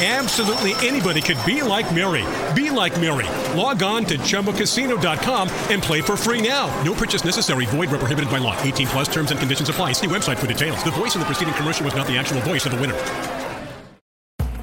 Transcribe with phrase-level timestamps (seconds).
[0.00, 2.24] Absolutely anybody could be like Mary.
[2.54, 3.26] Be like Mary.
[3.58, 6.68] Log on to ChumbaCasino.com and play for free now.
[6.84, 7.66] No purchase necessary.
[7.66, 8.56] Void where prohibited by law.
[8.62, 9.92] 18 plus terms and conditions apply.
[9.92, 10.84] See website for details.
[10.84, 12.94] The voice in the preceding commercial was not the actual voice of the winner.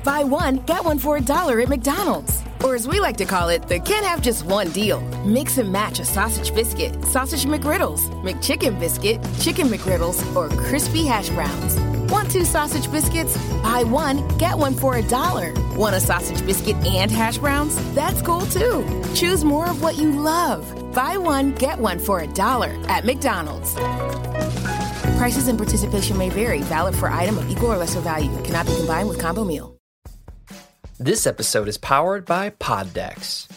[0.05, 2.42] Buy one, get one for a dollar at McDonald's.
[2.64, 5.02] Or as we like to call it, the can't have just one deal.
[5.25, 11.30] Mix and match a sausage biscuit, sausage McGriddles, McChicken biscuit, chicken McGriddles, or crispy hash
[11.30, 11.95] browns.
[12.10, 13.36] Want two sausage biscuits?
[13.64, 15.54] Buy one, get one for a dollar.
[15.76, 17.76] Want a sausage biscuit and hash browns?
[17.95, 18.86] That's cool too.
[19.16, 20.64] Choose more of what you love.
[20.93, 23.73] Buy one, get one for a dollar at McDonald's.
[25.17, 28.32] Prices and participation may vary, valid for item of equal or lesser value.
[28.43, 29.77] Cannot be combined with combo meal.
[30.99, 33.48] This episode is powered by Poddex.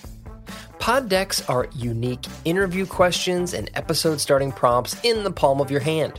[0.80, 6.19] Poddex are unique interview questions and episode starting prompts in the palm of your hand.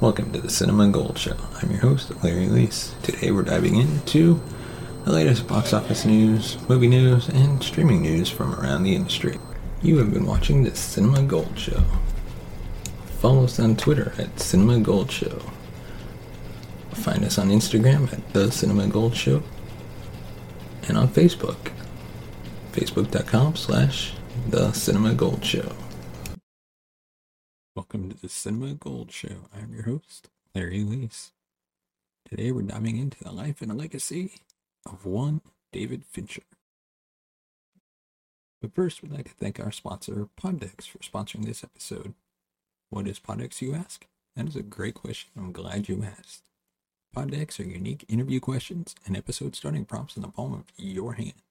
[0.00, 1.34] Welcome to the Cinema Gold Show.
[1.60, 2.96] I'm your host, Larry Leese.
[3.02, 4.40] Today we're diving into
[5.04, 9.40] the latest box office news, movie news, and streaming news from around the industry.
[9.82, 11.82] You have been watching the Cinema Gold Show.
[13.18, 15.42] Follow us on Twitter at Cinema Gold Show.
[16.92, 19.42] Find us on Instagram at The Cinema Gold Show.
[20.86, 21.72] And on Facebook,
[22.70, 24.14] facebook.com slash
[24.48, 25.74] The Cinema Gold Show.
[27.78, 29.46] Welcome to the Cinema Gold Show.
[29.54, 31.30] I'm your host, Larry Leese.
[32.28, 34.32] Today we're diving into the life and legacy
[34.84, 36.42] of one David Fincher.
[38.60, 42.14] But first, we'd like to thank our sponsor, Poddex, for sponsoring this episode.
[42.90, 44.08] What is Poddex, you ask?
[44.34, 45.30] That is a great question.
[45.38, 46.42] I'm glad you asked.
[47.16, 51.47] Poddex are unique interview questions and episode starting prompts in the palm of your hand.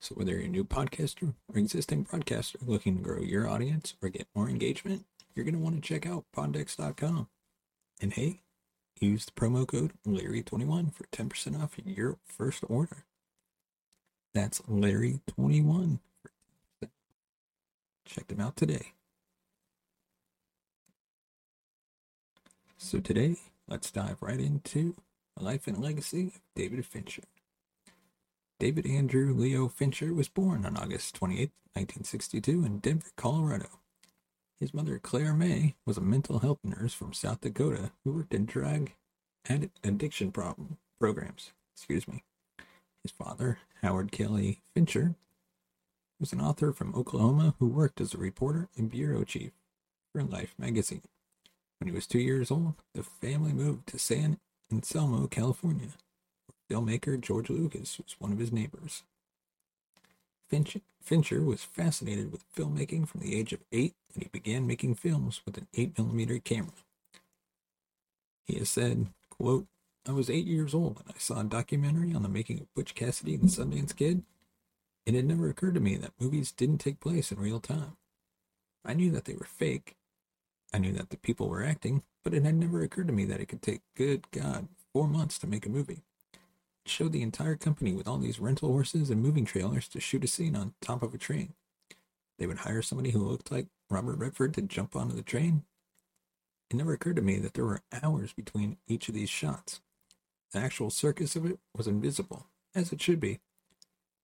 [0.00, 4.08] So, whether you're a new podcaster or existing broadcaster looking to grow your audience or
[4.08, 7.28] get more engagement, you're going to want to check out poddex.com.
[8.00, 8.42] And hey,
[9.00, 13.04] use the promo code Larry21 for 10% off your first order.
[14.34, 16.00] That's Larry21.
[18.04, 18.92] Check them out today.
[22.76, 24.94] So today, let's dive right into
[25.36, 27.22] the life and legacy of David Fincher.
[28.58, 33.80] David Andrew Leo Fincher was born on August 28, 1962 in Denver, Colorado.
[34.58, 38.46] His mother, Claire Mae, was a mental health nurse from South Dakota who worked in
[38.46, 38.92] drug
[39.46, 41.52] and addiction problem programs.
[41.74, 42.24] Excuse me.
[43.02, 45.16] His father, Howard Kelly Fincher,
[46.18, 49.52] was an author from Oklahoma who worked as a reporter and bureau chief
[50.12, 51.02] for Life magazine.
[51.78, 54.38] When he was two years old, the family moved to San
[54.72, 55.90] Anselmo, California,
[56.70, 59.02] filmmaker George Lucas was one of his neighbors.
[60.48, 64.94] Finch, Fincher was fascinated with filmmaking from the age of eight, and he began making
[64.94, 66.72] films with an 8mm camera.
[68.44, 69.66] He has said, quote,
[70.08, 72.94] I was eight years old when I saw a documentary on the making of Butch
[72.94, 74.22] Cassidy and the Sundance Kid.
[75.04, 77.96] It had never occurred to me that movies didn't take place in real time.
[78.84, 79.96] I knew that they were fake.
[80.72, 83.40] I knew that the people were acting, but it had never occurred to me that
[83.40, 86.02] it could take, good God, four months to make a movie.
[86.86, 90.28] Showed the entire company with all these rental horses and moving trailers to shoot a
[90.28, 91.52] scene on top of a train.
[92.38, 95.64] They would hire somebody who looked like Robert Redford to jump onto the train.
[96.70, 99.80] It never occurred to me that there were hours between each of these shots.
[100.52, 103.40] The actual circus of it was invisible, as it should be.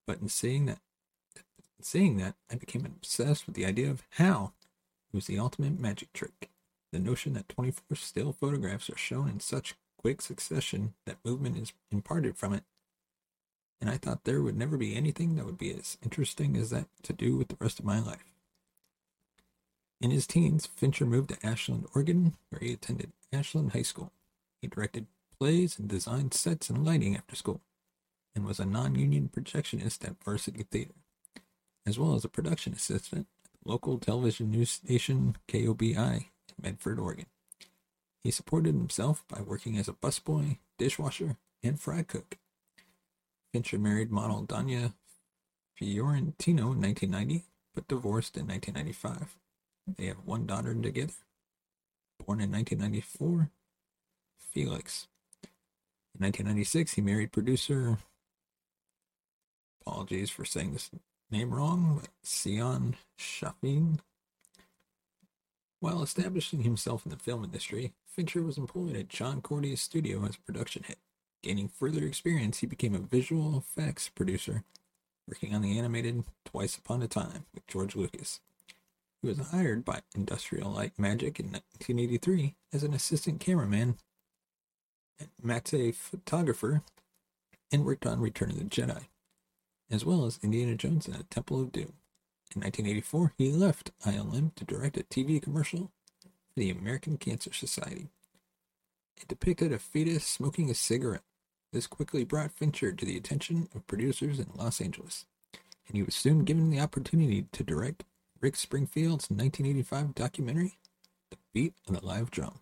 [0.06, 0.78] But in seeing that,
[1.36, 4.52] in seeing that, I became obsessed with the idea of how
[5.12, 6.50] it was the ultimate magic trick.
[6.92, 11.72] The notion that 24 still photographs are shown in such quick succession that movement is
[11.90, 12.64] imparted from it.
[13.80, 16.86] And I thought there would never be anything that would be as interesting as that
[17.04, 18.32] to do with the rest of my life.
[20.00, 24.12] In his teens, Fincher moved to Ashland, Oregon, where he attended Ashland High School.
[24.60, 25.06] He directed
[25.38, 27.60] plays and designed sets and lighting after school,
[28.34, 30.94] and was a non union projectionist at Varsity Theater,
[31.86, 36.98] as well as a production assistant at the local television news station KOBI in Medford,
[36.98, 37.26] Oregon.
[38.22, 42.38] He supported himself by working as a busboy, dishwasher, and fry cook.
[43.52, 44.94] Fincher married model Donya
[45.74, 49.36] Fiorentino in 1990, but divorced in 1995.
[49.96, 51.12] They have one daughter together,
[52.24, 53.50] born in 1994,
[54.38, 55.08] Felix.
[56.14, 57.98] In 1996, he married producer,
[59.80, 60.90] apologies for saying this
[61.30, 63.98] name wrong, but Sion Shafin.
[65.80, 70.36] While establishing himself in the film industry, Fincher was employed at John Korty's studio as
[70.36, 70.96] a production head.
[71.42, 74.64] Gaining further experience, he became a visual effects producer,
[75.26, 78.40] working on the animated Twice Upon a Time with George Lucas.
[79.22, 83.96] He was hired by Industrial Light Magic in 1983 as an assistant cameraman
[85.18, 86.82] and matte photographer
[87.72, 89.06] and worked on Return of the Jedi,
[89.90, 91.94] as well as Indiana Jones and the Temple of Doom.
[92.54, 95.90] In 1984, he left ILM to direct a TV commercial
[96.56, 98.08] the American Cancer Society.
[99.20, 101.22] It depicted a fetus smoking a cigarette.
[101.72, 105.24] This quickly brought Fincher to the attention of producers in Los Angeles,
[105.86, 108.04] and he was soon given the opportunity to direct
[108.40, 110.78] Rick Springfield's 1985 documentary,
[111.30, 112.60] The Beat of the Live Drum.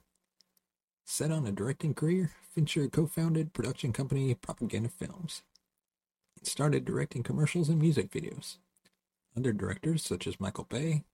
[1.05, 5.43] Set on a directing career, Fincher co founded production company Propaganda Films
[6.37, 8.57] and started directing commercials and music videos.
[9.37, 11.05] Other directors such as Michael Bay,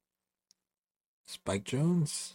[1.26, 2.34] Spike Jonze,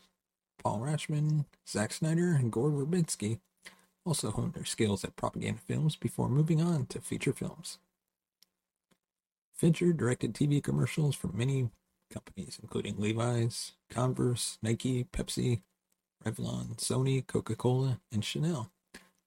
[0.63, 3.39] Paul Rachman, Zack Snyder, and Gore Verbinski
[4.05, 7.79] also honed their skills at propaganda films before moving on to feature films.
[9.55, 11.69] Fincher directed TV commercials for many
[12.11, 15.61] companies, including Levi's, Converse, Nike, Pepsi,
[16.23, 18.71] Revlon, Sony, Coca Cola, and Chanel,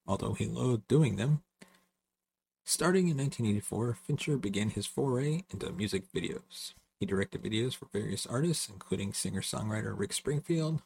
[0.06, 1.42] although he loathed doing them.
[2.64, 6.74] Starting in 1984, Fincher began his foray into music videos.
[6.98, 10.80] He directed videos for various artists, including singer songwriter Rick Springfield,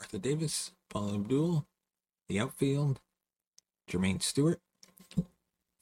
[0.00, 1.66] Martha Davis, Paula Abdul,
[2.30, 3.00] The Outfield,
[3.86, 4.58] Jermaine Stewart.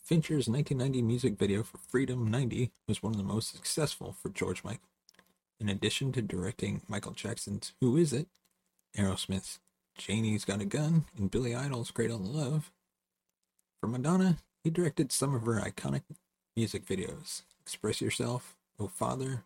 [0.03, 4.65] Fincher's 1990 music video for Freedom 90 was one of the most successful for George
[4.65, 4.89] Michael.
[5.61, 8.27] In addition to directing Michael Jackson's Who Is It,
[8.97, 9.61] Aerosmith's
[9.97, 12.73] Janie's Got a Gun, and Billy Idol's Cradle of Love,
[13.81, 16.03] for Madonna, he directed some of her iconic
[16.57, 19.45] music videos Express Yourself, Oh Father,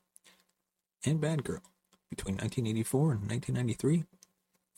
[1.04, 1.60] and Bad Girl.
[2.08, 4.04] Between 1984 and 1993,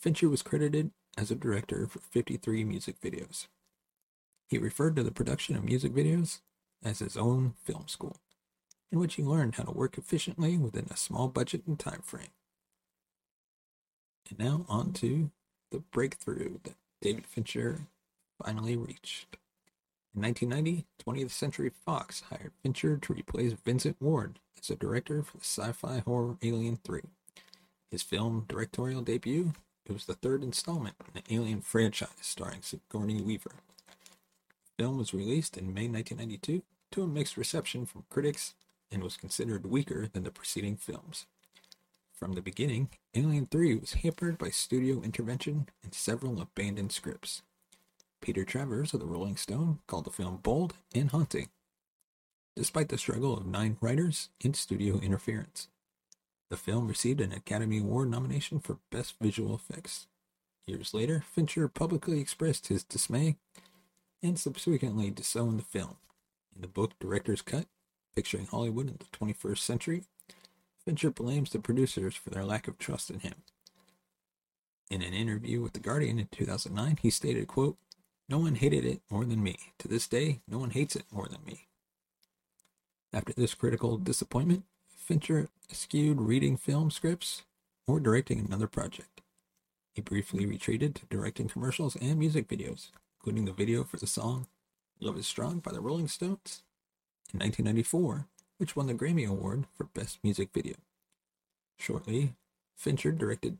[0.04, 3.46] Fincher was credited as a director for 53 music videos.
[4.50, 6.40] He referred to the production of music videos
[6.84, 8.18] as his own film school
[8.92, 12.34] in which he learned how to work efficiently within a small budget and time frame.
[14.28, 15.30] And now on to
[15.70, 17.87] the breakthrough that David Fincher
[18.44, 19.38] finally reached.
[20.14, 25.38] In 1990, 20th Century Fox hired Fincher to replace Vincent Ward as a director for
[25.38, 27.00] the sci-fi horror Alien 3.
[27.90, 29.54] His film directorial debut,
[29.86, 33.52] it was the third installment in the Alien franchise starring Sigourney Weaver.
[34.76, 36.62] The film was released in May 1992
[36.92, 38.54] to a mixed reception from critics
[38.90, 41.26] and was considered weaker than the preceding films.
[42.12, 47.42] From the beginning, Alien 3 was hampered by studio intervention and several abandoned scripts.
[48.20, 51.50] Peter Travers of the Rolling Stone called the film bold and haunting,
[52.56, 55.68] despite the struggle of nine writers and studio interference.
[56.54, 60.06] The film received an Academy Award nomination for Best Visual Effects.
[60.68, 63.34] Years later, Fincher publicly expressed his dismay
[64.23, 65.96] and subsequently disowned the film.
[66.54, 67.66] In the book Director's Cut,
[68.14, 70.04] Picturing Hollywood in the 21st Century,
[70.84, 73.34] Fincher blames the producers for their lack of trust in him.
[74.88, 77.78] In an interview with The Guardian in 2009, he stated, quote,
[78.28, 79.56] No one hated it more than me.
[79.80, 81.66] To this day, no one hates it more than me.
[83.12, 84.62] After this critical disappointment,
[85.04, 87.42] Fincher eschewed reading film scripts
[87.87, 89.20] or directing another project.
[89.92, 94.46] He briefly retreated to directing commercials and music videos, including the video for the song
[95.00, 96.62] Love is Strong by the Rolling Stones
[97.34, 100.76] in 1994, which won the Grammy Award for Best Music Video.
[101.78, 102.32] Shortly,
[102.75, 103.58] Fincher directed,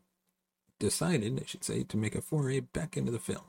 [0.79, 3.45] decided, I should say, to make a foray back into the film.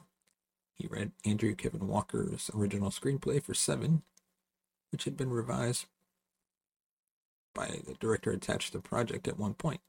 [0.74, 4.02] He read Andrew Kevin Walker's original screenplay for Seven,
[4.92, 5.86] which had been revised
[7.56, 9.82] by the director attached to the project at one point.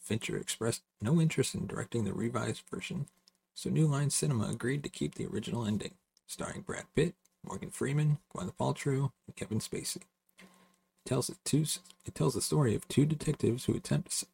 [0.00, 3.06] Fincher expressed no interest in directing the revised version,
[3.54, 5.94] so New Line Cinema agreed to keep the original ending,
[6.26, 7.14] starring Brad Pitt,
[7.46, 10.02] Morgan Freeman, Gwyneth Paltrow, and Kevin Spacey.
[10.40, 11.64] It tells, two,
[12.04, 14.24] it tells the story of two detectives who attempt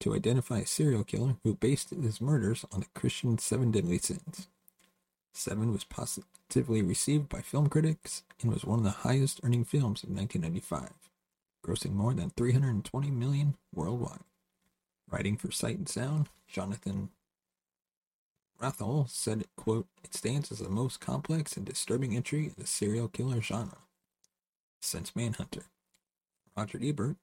[0.00, 4.48] to identify a serial killer who based his murders on the Christian Seven Deadly Sins.
[5.32, 10.02] Seven was positively received by film critics and was one of the highest earning films
[10.02, 10.90] of 1995,
[11.62, 14.24] grossing more than 320 million worldwide.
[15.10, 17.10] Writing for Sight and Sound, Jonathan
[18.60, 23.08] Wrathall said, quote, It stands as the most complex and disturbing entry in the serial
[23.08, 23.78] killer genre
[24.80, 25.66] since Manhunter.
[26.56, 27.16] Roger Ebert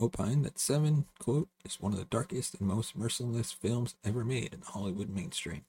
[0.00, 4.52] opined that Seven, quote, is one of the darkest and most merciless films ever made
[4.54, 5.62] in the Hollywood mainstream.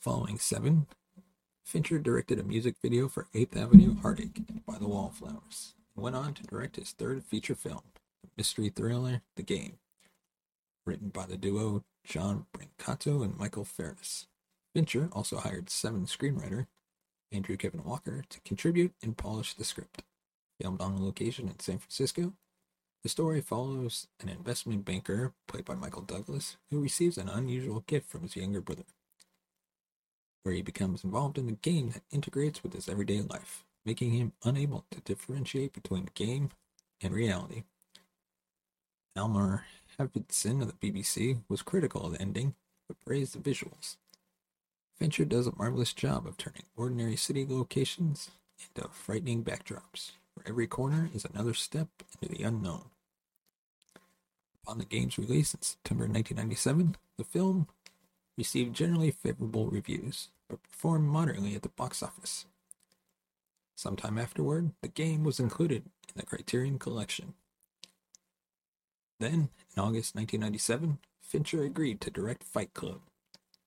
[0.00, 0.86] Following Seven,
[1.64, 6.42] Fincher directed a music video for 8th Avenue Heartache by the Wallflowers went on to
[6.42, 7.82] direct his third feature film,
[8.22, 9.78] the mystery thriller The Game,
[10.86, 14.26] written by the duo John Brancato and Michael Ferris.
[14.74, 16.66] Fincher also hired Seven screenwriter
[17.32, 20.02] Andrew Kevin Walker to contribute and polish the script.
[20.60, 22.32] Filmed on location in San Francisco,
[23.02, 28.08] the story follows an investment banker, played by Michael Douglas, who receives an unusual gift
[28.08, 28.84] from his younger brother
[30.44, 34.32] where he becomes involved in a game that integrates with his everyday life, making him
[34.44, 36.50] unable to differentiate between game
[37.02, 37.64] and reality.
[39.16, 39.64] Almar
[39.98, 42.54] Haflidason of the BBC was critical of the ending,
[42.88, 43.96] but praised the visuals.
[44.96, 48.30] Fincher does a marvelous job of turning ordinary city locations
[48.74, 51.88] into frightening backdrops, where every corner is another step
[52.20, 52.86] into the unknown.
[54.62, 57.68] Upon the game's release in September 1997, the film
[58.36, 62.46] received generally favorable reviews, but performed moderately at the box office.
[63.76, 67.34] Sometime afterward, the game was included in the Criterion Collection.
[69.20, 73.00] Then, in August 1997, Fincher agreed to direct Fight Club,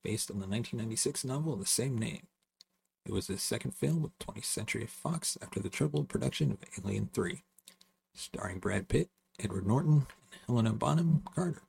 [0.03, 2.27] based on the 1996 novel of the same name.
[3.05, 7.09] It was his second film with 20th Century Fox after the troubled production of Alien
[7.13, 7.41] 3,
[8.13, 9.09] starring Brad Pitt,
[9.39, 11.61] Edward Norton, and Helena Bonham Carter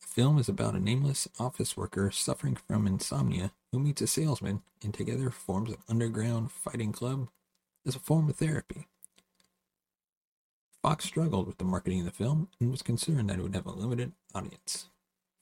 [0.00, 4.62] The film is about a nameless office worker suffering from insomnia who meets a salesman
[4.82, 7.28] and together forms an underground fighting club
[7.86, 8.86] as a form of therapy.
[10.82, 13.66] Fox struggled with the marketing of the film and was concerned that it would have
[13.66, 14.86] a limited audience.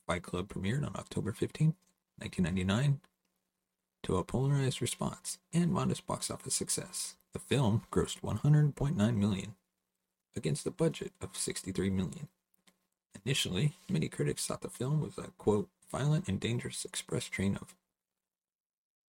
[0.07, 1.75] Fight Club premiered on October 15,
[2.19, 3.01] 1999,
[4.05, 7.17] to a polarized response and modest box office success.
[7.33, 9.57] The film grossed 100.9 million
[10.35, 12.29] against a budget of 63 million.
[13.25, 17.75] Initially, many critics thought the film was a, quote, violent and dangerous express train of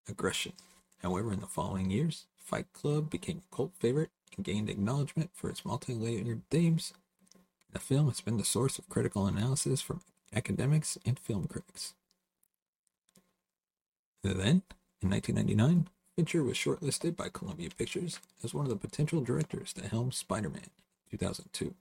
[0.09, 0.53] aggression.
[1.01, 5.49] However, in the following years, Fight Club became a cult favorite and gained acknowledgement for
[5.49, 6.93] its multi-layered themes.
[7.73, 9.99] The film has been the source of critical analysis from
[10.33, 11.93] academics and film critics.
[14.23, 14.63] Then,
[15.01, 19.85] in 1999, Fincher was shortlisted by Columbia Pictures as one of the potential directors to
[19.85, 20.69] helm Spider-Man
[21.11, 21.75] 2002,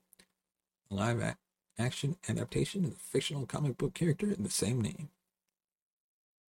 [0.91, 1.37] a live
[1.79, 5.11] action adaptation of the fictional comic book character in the same name.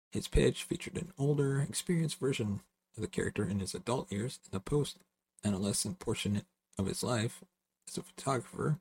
[0.09, 2.61] His pitch featured an older, experienced version
[2.95, 4.97] of the character in his adult years in the post
[5.43, 6.41] adolescent portion
[6.77, 7.43] of his life
[7.87, 8.79] as a photographer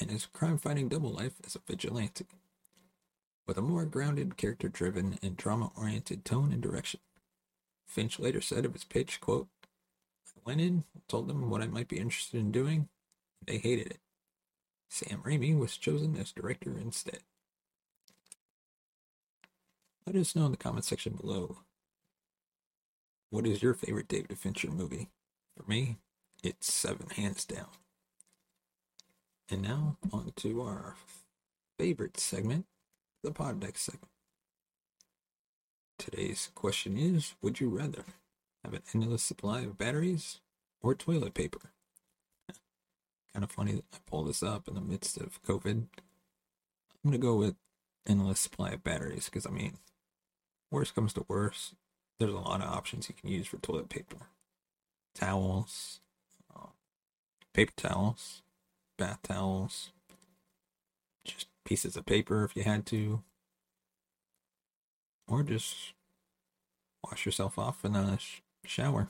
[0.00, 2.26] and his crime fighting double life as a vigilante,
[3.46, 7.00] with a more grounded, character driven, and drama oriented tone and direction.
[7.86, 9.48] Finch later said of his pitch, quote,
[10.36, 12.88] I went in, told them what I might be interested in doing,
[13.40, 14.00] and they hated it.
[14.88, 17.20] Sam Raimi was chosen as director instead.
[20.06, 21.58] Let us know in the comment section below.
[23.34, 25.08] What is your favorite David Fincher movie?
[25.56, 25.96] For me,
[26.44, 27.66] it's Seven Hands Down.
[29.50, 30.94] And now on to our
[31.76, 32.66] favorite segment,
[33.24, 34.12] the Poddex segment.
[35.98, 38.04] Today's question is Would you rather
[38.64, 40.38] have an endless supply of batteries
[40.80, 41.72] or toilet paper?
[43.34, 45.88] kind of funny that I pulled this up in the midst of COVID.
[45.88, 45.88] I'm
[47.02, 47.56] going to go with
[48.06, 49.78] endless supply of batteries because, I mean,
[50.70, 51.74] worst comes to worst,
[52.18, 54.28] there's a lot of options you can use for toilet paper
[55.14, 56.00] towels,
[56.54, 56.68] uh,
[57.52, 58.42] paper towels,
[58.98, 59.92] bath towels,
[61.24, 63.22] just pieces of paper if you had to,
[65.26, 65.92] or just
[67.02, 69.08] wash yourself off in a sh- shower.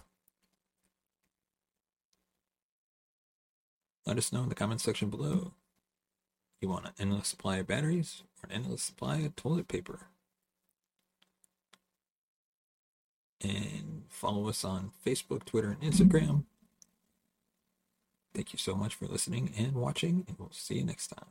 [4.07, 5.53] Let us know in the comment section below.
[6.61, 10.09] You want an endless supply of batteries or an endless supply of toilet paper?
[13.45, 16.45] And follow us on Facebook, Twitter, and Instagram.
[18.35, 21.29] Thank you so much for listening and watching, and we'll see you next time.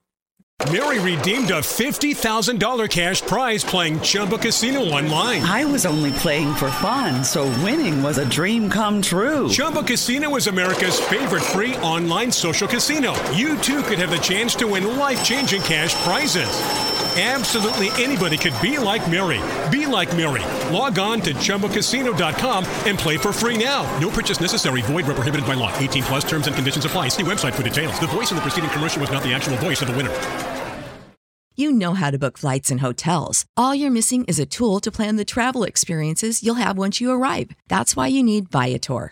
[0.72, 5.42] Mary redeemed a $50,000 cash prize playing Chumba Casino online.
[5.42, 9.50] I was only playing for fun, so winning was a dream come true.
[9.50, 13.14] Chumba Casino is America's favorite free online social casino.
[13.32, 17.03] You too could have the chance to win life changing cash prizes.
[17.16, 19.40] Absolutely anybody could be like Mary.
[19.70, 20.42] Be like Mary.
[20.74, 23.84] Log on to ChumbaCasino.com and play for free now.
[24.00, 24.82] No purchase necessary.
[24.82, 25.72] Void where prohibited by law.
[25.78, 27.10] 18 plus terms and conditions apply.
[27.10, 28.00] See website for details.
[28.00, 30.12] The voice in the preceding commercial was not the actual voice of the winner.
[31.56, 33.46] You know how to book flights and hotels.
[33.56, 37.12] All you're missing is a tool to plan the travel experiences you'll have once you
[37.12, 37.52] arrive.
[37.68, 39.12] That's why you need Viator.